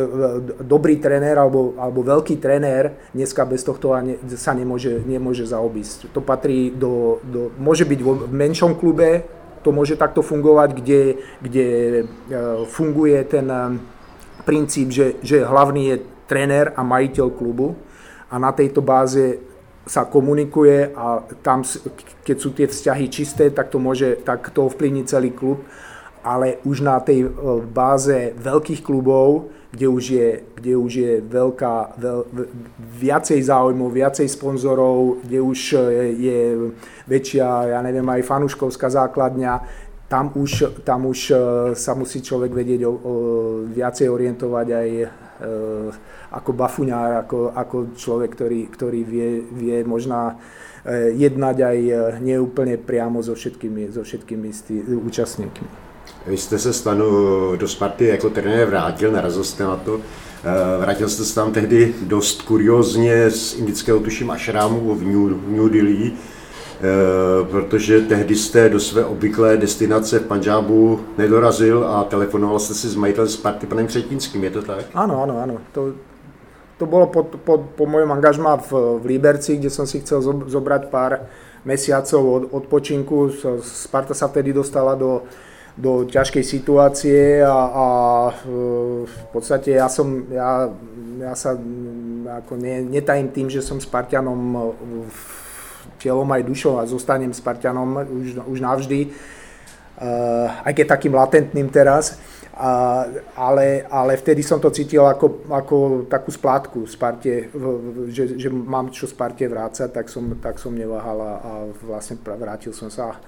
[0.63, 3.99] dobrý tréner alebo, alebo veľký tréner dneska bez tohto
[4.39, 6.15] sa nemôže, nemôže zaobísť.
[6.15, 9.27] To patrí do, do, môže byť v menšom klube,
[9.67, 11.03] to môže takto fungovať, kde,
[11.41, 11.67] kde
[12.69, 13.49] funguje ten
[14.45, 15.97] princíp, že, že hlavný je
[16.29, 17.73] tréner a majiteľ klubu
[18.29, 19.41] a na tejto báze
[19.85, 21.61] sa komunikuje a tam,
[22.25, 25.61] keď sú tie vzťahy čisté, tak to môže, tak to ovplyvní celý klub,
[26.25, 27.31] ale už na tej e,
[27.69, 32.21] báze veľkých klubov, kde už je, kde už je veľká, veľ,
[32.97, 35.79] viacej záujmov, viacej sponzorov, kde už e,
[36.17, 36.41] je
[37.05, 39.53] väčšia, ja neviem, aj fanúškovská základňa,
[40.09, 41.37] tam už, tam už e,
[41.77, 42.97] sa musí človek vedieť o, o,
[43.69, 44.91] viacej orientovať aj
[46.31, 50.39] ako bafuňár, ako, ako človek, ktorý, ktorý vie, vie možná
[51.11, 51.79] jednať aj
[52.23, 54.49] neúplne priamo so všetkými, so všetkými
[54.95, 55.94] účastníkmi.
[56.27, 57.07] Vy jste se stanu
[57.57, 60.01] do Sparty jako trenér vrátil, narazil jste na to.
[60.45, 65.69] Eh, vrátil jste se tam tehdy dost kuriozně z indického tuším ašrámu v New, New
[65.73, 66.13] Delhi,
[67.51, 72.97] protože tehdy jste do své obvyklé destinace v Panžábu nedorazil a telefonoval jste si s
[72.97, 74.85] majitelem Sparty panem Křetínským, je to tak?
[74.95, 75.57] Áno, áno, áno.
[75.73, 75.95] To,
[76.79, 80.91] to bolo po, po, po mojom angažmá v, v Liberci, kde som si chcel zobrať
[80.91, 81.31] pár
[81.65, 83.31] mesiacov od odpočinku.
[83.63, 85.23] Sparta sa vtedy dostala do,
[85.75, 87.87] do ťažkej situácie a, a
[89.05, 90.71] v podstate ja som, ja,
[91.19, 91.59] ja sa
[92.43, 94.39] ako ne, netajím tým, že som Spartianom
[95.99, 102.21] telom aj dušou a zostanem Spartianom už, už navždy, uh, aj keď takým latentným teraz.
[102.55, 103.03] A,
[103.35, 107.51] ale, ale vtedy som to cítil ako, ako takú splátku Sparte,
[108.15, 112.71] že, že mám čo Sparte vrácať, tak som, tak som neváhal a, a vlastne vrátil
[112.71, 113.19] som sa.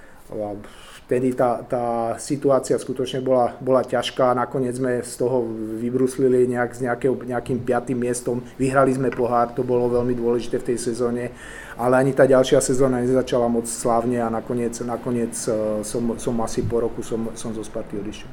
[1.07, 5.47] Vtedy tá, tá situácia skutočne bola, bola ťažká, nakoniec sme z toho
[5.79, 10.75] vybruslili nejak, s nejakého, nejakým piatým miestom, vyhrali sme pohár, to bolo veľmi dôležité v
[10.75, 11.31] tej sezóne,
[11.79, 15.55] ale ani tá ďalšia sezóna nezačala moc slávne a nakoniec, nakoniec eh,
[15.87, 18.31] som, som asi po roku som, som zo Sparty odišiel.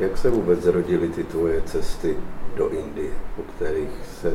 [0.00, 2.16] Jak se vůbec zrodily ty tvoje cesty
[2.56, 4.34] do Indie, po kterých se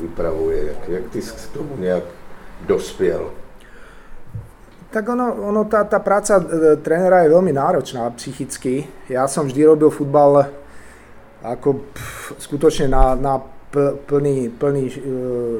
[0.00, 0.66] vypravuje?
[0.66, 2.04] Jak, jak ty k tomu nějak
[2.66, 3.30] dospěl?
[4.92, 8.84] Tak ono, ono tá, tá práca e, trénera je veľmi náročná psychicky.
[9.08, 10.52] Ja som vždy robil futbal
[11.40, 13.40] ako pff, skutočne na, na
[14.04, 14.94] plný, plný e,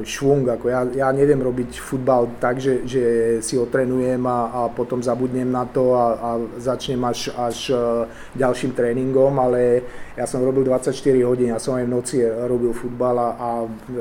[0.05, 0.45] švung.
[0.45, 3.03] Ako ja, ja neviem robiť futbal tak, že, že
[3.41, 6.29] si ho trénujem a, a potom zabudnem na to a, a
[6.61, 8.05] začnem až, až e,
[8.37, 9.81] ďalším tréningom, ale
[10.13, 10.93] ja som robil 24
[11.25, 13.49] hodín, ja som aj v noci robil futbal a, a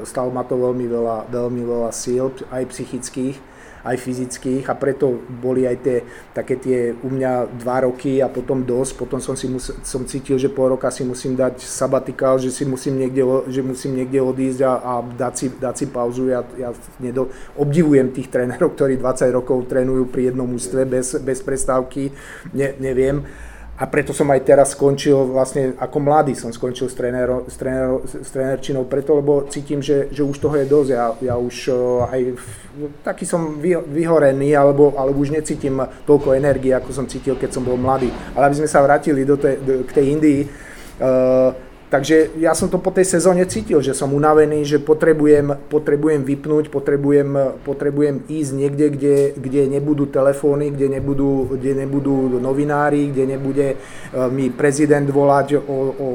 [0.04, 3.51] stalo ma to veľmi veľa, veľmi veľa síl, aj psychických
[3.82, 5.96] aj fyzických a preto boli aj tie,
[6.30, 10.38] také tie u mňa dva roky a potom dosť, potom som si musel, som cítil,
[10.38, 14.60] že pol roka si musím dať sabatikál, že si musím niekde, že musím niekde odísť
[14.62, 16.30] a, a dať, si, dať si pauzu.
[16.30, 16.70] Ja, ja
[17.02, 22.14] nedo, obdivujem tých trénerov, ktorí 20 rokov trénujú pri jednom ústve bez, bez prestávky,
[22.54, 23.26] ne, neviem
[23.72, 28.04] a preto som aj teraz skončil vlastne ako mladý som skončil s, trénero, s, trénero,
[28.04, 30.90] s trénerčinou preto, lebo cítim, že, že už toho je dosť.
[30.92, 31.72] Ja, ja už
[32.04, 32.20] aj
[33.00, 37.64] taký som vy, vyhorený, alebo, alebo už necítim toľko energie, ako som cítil, keď som
[37.64, 38.12] bol mladý.
[38.36, 42.72] Ale aby sme sa vrátili do te, do, k tej Indii, uh, Takže ja som
[42.72, 48.50] to po tej sezóne cítil, že som unavený, že potrebujem, potrebujem vypnúť, potrebujem, potrebujem ísť
[48.56, 53.76] niekde, kde, kde nebudú telefóny, kde nebudú, kde nebudú novinári, kde nebude e,
[54.32, 56.08] mi prezident volať o, o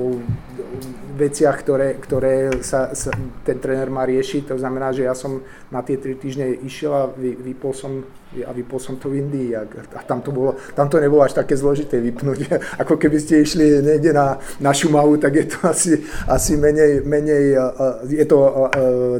[1.18, 3.10] veciach, ktoré, ktoré sa, sa
[3.42, 4.54] ten tréner má riešiť.
[4.54, 5.42] To znamená, že ja som
[5.74, 9.56] na tie tri týždne išiel a vy, vypol som a vypol som to v Indii
[9.56, 9.64] a,
[9.96, 12.52] a tam, to bolo, tam to nebolo až také zložité vypnúť.
[12.84, 15.94] Ako keby ste išli niekde na, na Šumavu, tak je to asi,
[16.28, 17.56] asi menej, menej
[18.04, 18.68] je to,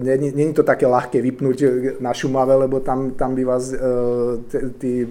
[0.04, 1.58] není, to také ľahké vypnúť
[2.04, 3.72] na Šumave, lebo tam, tam by vás
[4.78, 5.08] tí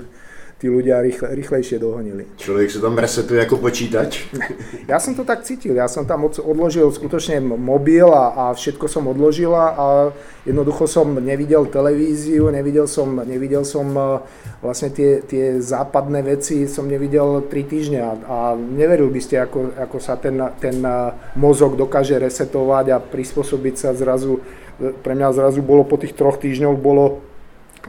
[0.57, 2.25] tí ľudia rýchle, rýchlejšie dohonili.
[2.41, 4.25] Človek sa tam resetuje ako počítač?
[4.91, 9.11] Ja som to tak cítil, ja som tam odložil skutočne mobil a, a všetko som
[9.11, 10.15] odložil a
[10.47, 14.23] jednoducho som nevidel televíziu, nevidel som, nevidel som e,
[14.63, 19.75] vlastne tie, tie západné veci, som nevidel tri týždňa a, a neveril by ste, ako,
[19.75, 20.97] ako sa ten, ten e,
[21.35, 24.39] mozog dokáže resetovať a prispôsobiť sa zrazu,
[24.79, 27.26] e, pre mňa zrazu bolo po tých troch týždňoch bolo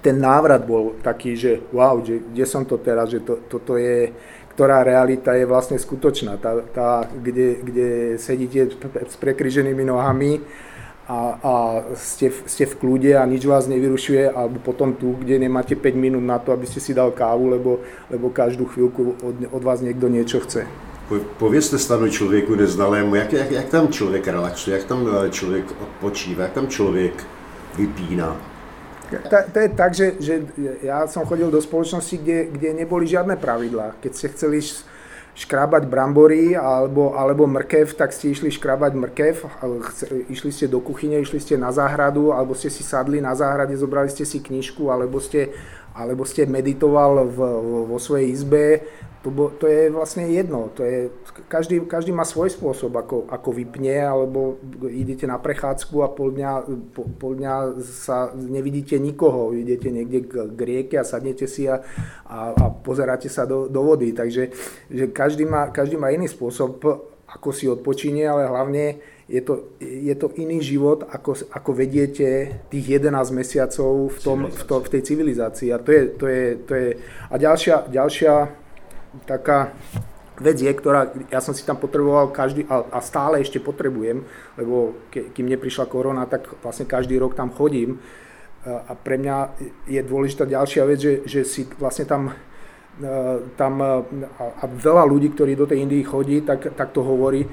[0.07, 4.15] ten návrat bol taký, že wow, že kde som to teraz, že to, toto je,
[4.55, 8.71] ktorá realita je vlastne skutočná, tá, tá kde, kde sedíte
[9.03, 10.39] s prekryženými nohami
[11.11, 11.53] a, a
[11.99, 16.23] ste, ste v kľude a nič vás nevyrušuje, alebo potom tu, kde nemáte 5 minút
[16.23, 20.07] na to, aby ste si dal kávu, lebo, lebo každú chvíľku od, od vás niekto
[20.07, 20.63] niečo chce.
[21.39, 26.53] Povězte stanu člověku nezdalému, jak, jak, jak tam člověk relaxuje, jak tam člověk odpočívá, jak
[26.53, 27.23] tam člověk
[27.77, 28.56] vypíná.
[29.07, 30.43] To, to je tak, že, že
[30.83, 33.95] ja som chodil do spoločnosti, kde, kde neboli žiadne pravidlá.
[34.03, 34.59] Keď ste chceli
[35.37, 39.35] škrábať brambory alebo, alebo mrkev, tak ste išli škrábať mrkev,
[40.33, 44.09] išli ste do kuchyne, išli ste na záhradu, alebo ste si sadli na záhrade, zobrali
[44.09, 45.53] ste si knižku, alebo ste,
[45.97, 47.39] alebo ste meditoval v,
[47.89, 48.85] vo svojej izbe,
[49.25, 50.69] to, to je vlastne jedno.
[50.77, 51.09] To je,
[51.49, 56.51] každý, každý má svoj spôsob, ako, ako vypne, alebo idete na prechádzku a pol dňa,
[56.93, 59.51] po, pol dňa sa nevidíte nikoho.
[59.57, 61.81] Idete niekde k, k rieke a sadnete si a,
[62.29, 64.13] a, a pozeráte sa do, do vody.
[64.13, 64.53] Takže
[64.87, 66.79] že každý, má, každý má iný spôsob,
[67.27, 73.03] ako si odpočinie, ale hlavne je to, je to iný život, ako, ako vediete tých
[73.03, 75.69] 11 mesiacov v, tom, v, to, v tej civilizácii.
[75.75, 76.87] A to je, to je, to je
[77.27, 78.33] a ďalšia, ďalšia
[79.27, 79.75] taká
[80.39, 84.23] vec je, ktorá, ja som si tam potreboval každý, a, a stále ešte potrebujem,
[84.55, 87.99] lebo ke, kým neprišla korona, tak vlastne každý rok tam chodím.
[88.63, 89.59] A, a pre mňa
[89.91, 92.31] je dôležitá ďalšia vec, že, že si vlastne tam,
[93.59, 94.01] tam a,
[94.61, 97.43] a veľa ľudí, ktorí do tej Indii chodí, tak, tak to hovorí,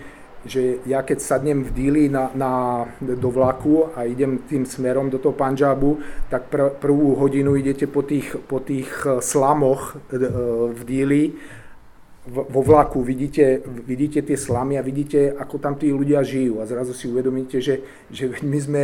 [0.44, 5.18] že ja keď sadnem v díli na, na, do vlaku a idem tým smerom do
[5.18, 8.88] toho Panžabu, tak pr, prvú hodinu idete po tých, po tých
[9.20, 10.20] slamoch e,
[10.72, 11.22] v díli
[12.24, 16.96] vo vlaku vidíte, vidíte tie slamy a vidíte, ako tam tí ľudia žijú a zrazu
[16.96, 18.82] si uvedomíte, že, že my, sme,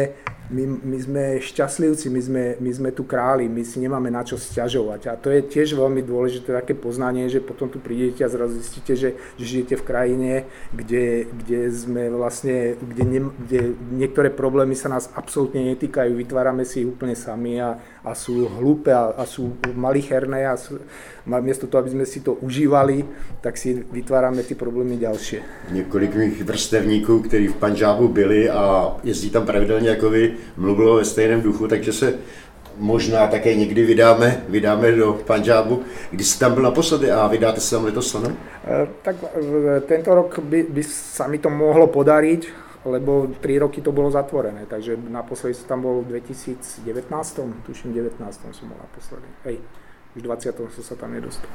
[0.53, 4.37] my, my sme šťastlivci, my sme, my sme tu králi, my si nemáme na čo
[4.37, 5.01] sťažovať.
[5.09, 8.93] A to je tiež veľmi dôležité také poznanie, že potom tu prídete a zrazu zistíte,
[8.93, 10.33] že, že žijete v krajine,
[10.77, 16.85] kde, kde sme vlastne, kde, ne, kde niektoré problémy sa nás absolútne netýkajú, vytvárame si
[16.85, 20.77] ich úplne sami a, a sú hlúpe a, a sú malicherné a sú,
[21.25, 23.07] miesto toho, aby sme si to užívali,
[23.41, 25.43] tak si vytváráme ty problémy ďalšie.
[25.71, 31.05] Několik mých vrstevníků, kteří v Panžábu byli a jezdí tam pravidelně jako vy, mluvilo ve
[31.05, 32.15] stejném duchu, takže se
[32.77, 35.83] možná také někdy vydáme, vydáme do Panžábu.
[36.11, 38.33] Kdy jsi tam byl naposledy a vydáte se tam letos, ano?
[38.65, 39.17] E, tak
[39.77, 42.49] e, tento rok by, by sa mi to mohlo podariť,
[42.85, 46.81] lebo 3 roky to bolo zatvorené, takže naposledy som tam bol v 2019,
[47.67, 48.17] tuším 19
[48.57, 49.29] som bol naposledy.
[49.45, 49.57] Hej,
[50.17, 51.51] už 20 som sa tam nedostal.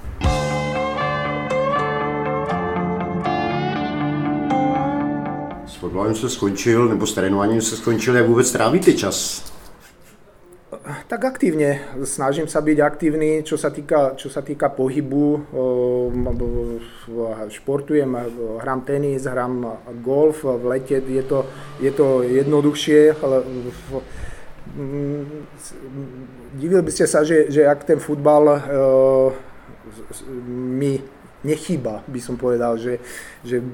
[5.76, 9.44] S fotbalem se skončil, nebo s trénováním se skončil, jak vůbec trávíte čas?
[11.08, 11.84] Tak aktívne.
[12.04, 15.44] Snažím sa byť aktívny, čo sa týka, čo sa týka pohybu.
[17.52, 18.12] Športujem,
[18.62, 20.48] hrám tenis, hrám golf.
[20.48, 21.44] V lete je to,
[21.84, 23.18] je to jednoduchšie.
[26.56, 28.62] Divil by ste sa, že, že ak ten futbal
[30.48, 31.02] mi
[31.46, 32.98] nechýba, by som povedal, že,
[33.46, 33.66] že e,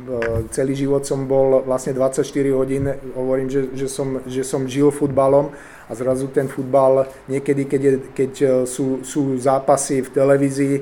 [0.52, 5.56] celý život som bol vlastne 24 hodín, hovorím, že, že, som, že som žil futbalom
[5.88, 10.76] a zrazu ten futbal niekedy, keď, je, keď e, sú, sú zápasy v televízii,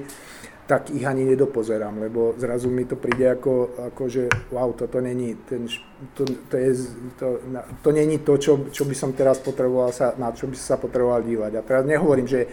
[0.69, 5.33] tak ich ani nedopozerám, lebo zrazu mi to príde ako, ako že wow, toto není,
[5.49, 5.65] ten,
[6.13, 6.71] to, to, je,
[7.17, 7.41] to,
[7.81, 11.25] to není to, čo, čo by som teraz potreboval sa, na čo by sa potreboval
[11.25, 11.57] dívať.
[11.57, 12.45] A teraz nehovorím, že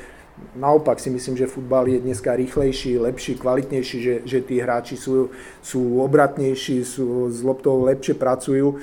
[0.56, 5.32] Naopak si myslím, že futbal je dneska rýchlejší, lepší, kvalitnejší, že, že tí hráči sú,
[5.62, 8.76] sú obratnejší, sú s loptou lepšie pracujú.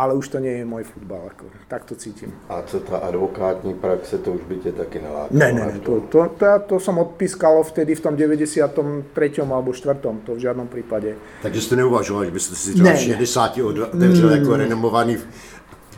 [0.00, 2.32] ale už to nie je môj futbal, ako, tak to cítim.
[2.48, 5.28] A co ta advokátní praxe, to už by tě taky nelákalo?
[5.30, 9.42] Ne, ne, ne, to, to, to, to som odpískalo vtedy v tom 93.
[9.42, 10.00] alebo 4.
[10.24, 11.14] to v žiadnom prípade.
[11.42, 15.16] Takže jste neuvažoval, že byste si třeba 60 otevřel jako renomovaný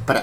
[0.05, 0.23] pra,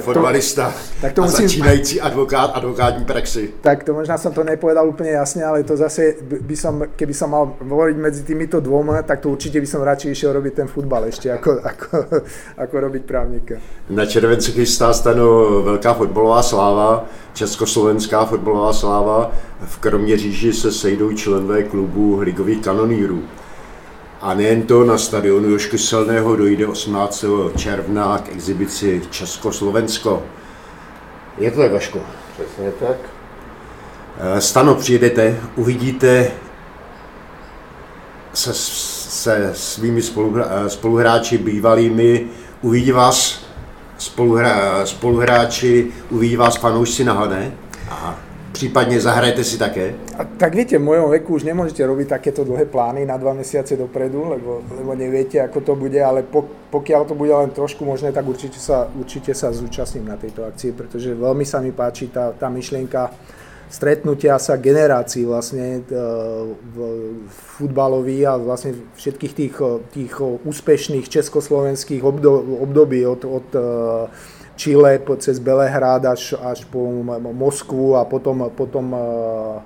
[0.00, 1.48] fotbalista tak to, tak to a musím...
[1.48, 3.50] začínající advokát advokátní praxi.
[3.60, 7.30] Tak to možná som to nepovedal úplne jasne, ale to zase by som, keby som
[7.30, 11.04] mal hovoriť medzi týmito dvoma, tak to určite by som radšej išiel robiť ten futbal
[11.08, 11.88] ešte, ako, ako,
[12.56, 13.54] ako robiť právnika.
[13.90, 17.04] Na červenci chystá stano velká fotbalová sláva,
[17.34, 19.32] československá fotbalová sláva.
[19.66, 23.22] V Kroměříži se sejdou členové klubu ligových kanonírů.
[24.20, 27.24] A nejen to, na stadionu Jošky Selného dojde 18.
[27.56, 30.22] června k exibici Československo.
[31.38, 32.00] Je to tak, Vaško?
[32.34, 32.96] Přesně tak.
[34.18, 36.30] Eh, Stano, přijedete, uvidíte
[38.34, 42.26] se, se svými eh, spoluhráči bývalými,
[42.62, 43.46] uvidí vás
[43.98, 47.52] spoluhra, spoluhráči, uvidí vás fanoušci na Hané.
[47.90, 48.25] Aha.
[48.56, 49.92] Případne zahrajete si také?
[50.16, 53.76] A, tak viete, v mojom veku už nemôžete robiť takéto dlhé plány na dva mesiace
[53.76, 58.16] dopredu, lebo, lebo neviete, ako to bude, ale po, pokiaľ to bude len trošku možné,
[58.16, 62.32] tak určite sa, určite sa zúčastním na tejto akcii, pretože veľmi sa mi páči tá,
[62.32, 63.12] tá myšlienka
[63.68, 66.00] stretnutia sa generácií vlastne e,
[66.72, 66.76] v
[67.60, 69.54] futbalový a vlastne všetkých tých,
[69.92, 70.12] tých
[70.48, 72.00] úspešných československých
[72.62, 73.60] období od, od e,
[74.56, 76.80] Chile cez Belehrad až, až po
[77.20, 79.60] Moskvu a potom, potom uh,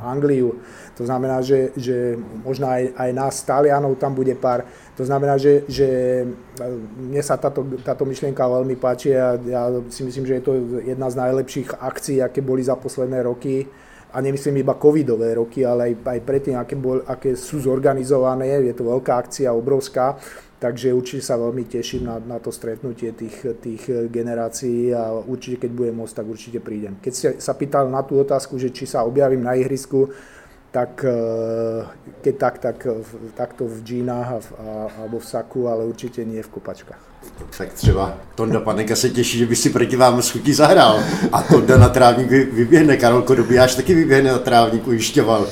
[0.00, 0.60] Angliu.
[0.96, 4.64] To znamená, že, že možno aj, aj nás, Talianov, tam bude pár.
[4.96, 5.88] To znamená, že, že
[6.96, 10.52] mne sa táto, táto myšlienka veľmi páči a ja si myslím, že je to
[10.84, 13.68] jedna z najlepších akcií, aké boli za posledné roky.
[14.16, 18.48] A nemyslím iba covidové roky, ale aj, aj predtým, aké, bol, aké sú zorganizované.
[18.64, 20.16] Je to veľká akcia, obrovská.
[20.56, 25.70] Takže určite sa veľmi teším na, na to stretnutie tých, tých generácií a určite keď
[25.76, 26.96] budem môcť, tak určite prídem.
[27.04, 30.08] Keď ste sa pýtal na tú otázku, že či sa objavím na ihrisku,
[30.76, 31.84] tak eh,
[32.22, 32.76] keď tak, tak
[33.36, 34.28] takto v džínách
[35.00, 37.02] alebo v saku, ale určite nie v kopačkách.
[37.58, 41.00] Tak třeba Tonda Paneka se těší, že by si proti vám s chutí zahrál.
[41.32, 45.46] A Tonda na trávník vyběhne, Karol Kodobiáš taky vyběhne na trávník, ujišťoval.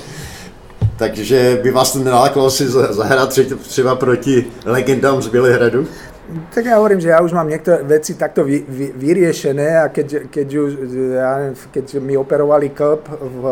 [0.99, 5.87] Takže by vás to nenáklo si zahrát třeba proti legendám z Bělehradu?
[6.25, 10.33] Tak ja hovorím, že ja už mám niektoré veci takto vy, vy, vyriešené a keď,
[10.33, 10.71] keď, už,
[11.21, 13.43] ja, keď mi operovali klb v,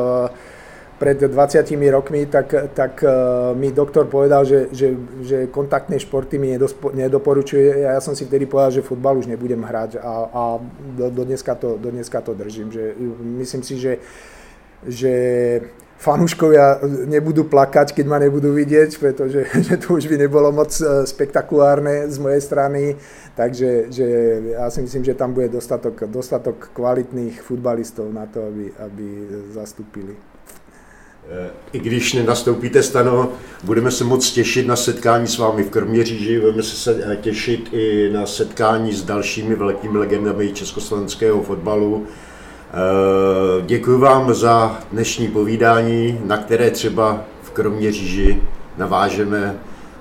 [0.96, 6.56] pred 20 rokmi, tak, tak uh, mi doktor povedal, že, že, že kontaktné športy mi
[6.56, 7.84] nedospo, nedoporučuje.
[7.84, 10.42] Ja som si vtedy povedal, že futbal už nebudem hrať a, a
[10.96, 12.72] do, do, dneska to, do dneska to držím.
[12.72, 12.96] Že,
[13.36, 13.92] myslím si, že,
[14.88, 15.12] že
[16.02, 21.06] fanúškovia nebudú plakať, keď ma nebudú vidieť, pretože že to už by nebolo moc e,
[21.06, 22.82] spektakulárne z mojej strany.
[23.32, 24.06] Takže že
[24.58, 29.06] ja si myslím, že tam bude dostatok, dostatok kvalitných futbalistov na to, aby, aby
[29.56, 30.12] zastúpili.
[31.72, 33.32] I když nenastoupíte stano,
[33.64, 38.26] budeme se moc těšit na setkání s vámi v Kroměříži, budeme se těšit i na
[38.26, 42.06] setkání s dalšími velkými legendami československého fotbalu.
[42.74, 48.42] Eh, děkuji vám za dnešní povídání, na které třeba v Kroměříži
[48.76, 49.56] navážeme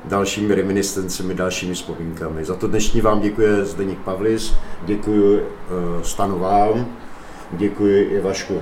[0.06, 2.46] dalšími reminiscencemi, dalšími vzpomínkami.
[2.46, 4.54] Za to dnešní vám děkuje Zdeněk Pavlis,
[4.86, 6.98] děkuji uh, Stanu vám,
[7.52, 8.62] děkuji i Vašku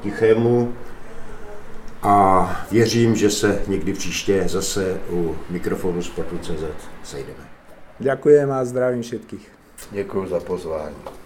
[0.00, 0.72] Tichému
[2.02, 6.64] a věřím, že se někdy příště zase u mikrofonu Sportu.cz
[7.02, 7.44] sejdeme.
[8.00, 9.48] Ďakujem a zdravím všetkých.
[9.90, 11.23] Děkuji za pozvání.